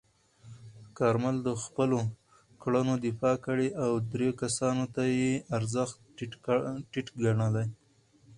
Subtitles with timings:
[0.97, 1.99] کارمل د خپلو
[2.61, 5.95] کړنو دفاع کړې او درې کسانو ته یې ارزښت
[6.91, 7.67] ټیټ ګڼلی.